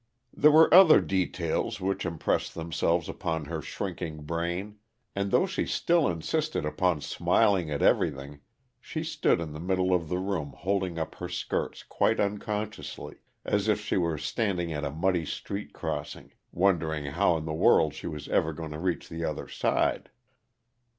There 0.33 0.49
were 0.49 0.73
other 0.73 0.99
details 0.99 1.79
which 1.79 2.07
impressed 2.07 2.55
themselves 2.55 3.07
upon 3.07 3.45
her 3.45 3.61
shrinking 3.61 4.23
brain, 4.23 4.79
and 5.15 5.29
though 5.29 5.45
she 5.45 5.67
still 5.67 6.07
insisted 6.07 6.65
upon 6.65 7.01
smiling 7.01 7.69
at 7.69 7.83
everything, 7.83 8.39
she 8.79 9.03
stood 9.03 9.39
in 9.39 9.53
the 9.53 9.59
middle 9.59 9.93
of 9.93 10.09
the 10.09 10.17
room 10.17 10.55
holding 10.57 10.97
up 10.97 11.13
her 11.13 11.29
skirts 11.29 11.83
quite 11.83 12.19
unconsciously, 12.19 13.17
as 13.45 13.67
if 13.67 13.79
she 13.79 13.95
were 13.95 14.17
standing 14.17 14.73
at 14.73 14.83
a 14.83 14.89
muddy 14.89 15.23
street 15.23 15.71
crossing, 15.71 16.33
wondering 16.51 17.05
how 17.11 17.37
in 17.37 17.45
the 17.45 17.53
world 17.53 17.93
she 17.93 18.07
was 18.07 18.27
ever 18.29 18.53
going 18.53 18.71
to 18.71 18.79
reach 18.79 19.07
the 19.07 19.23
Other 19.23 19.47
side. 19.47 20.09